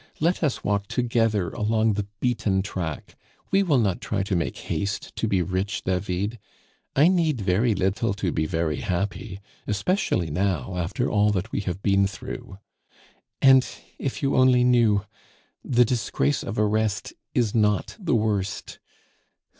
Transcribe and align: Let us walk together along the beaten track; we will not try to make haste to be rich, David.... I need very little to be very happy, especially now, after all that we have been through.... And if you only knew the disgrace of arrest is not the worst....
Let 0.19 0.41
us 0.41 0.63
walk 0.63 0.87
together 0.87 1.51
along 1.51 1.93
the 1.93 2.07
beaten 2.19 2.63
track; 2.63 3.15
we 3.51 3.61
will 3.61 3.77
not 3.77 4.01
try 4.01 4.23
to 4.23 4.35
make 4.35 4.57
haste 4.57 5.15
to 5.17 5.27
be 5.27 5.43
rich, 5.43 5.83
David.... 5.83 6.39
I 6.95 7.07
need 7.07 7.39
very 7.39 7.75
little 7.75 8.15
to 8.15 8.31
be 8.31 8.47
very 8.47 8.77
happy, 8.77 9.41
especially 9.67 10.31
now, 10.31 10.75
after 10.75 11.07
all 11.07 11.29
that 11.33 11.51
we 11.51 11.59
have 11.59 11.83
been 11.83 12.07
through.... 12.07 12.57
And 13.43 13.63
if 13.99 14.23
you 14.23 14.35
only 14.35 14.63
knew 14.63 15.05
the 15.63 15.85
disgrace 15.85 16.41
of 16.41 16.57
arrest 16.57 17.13
is 17.35 17.53
not 17.53 17.95
the 17.99 18.15
worst.... 18.15 18.79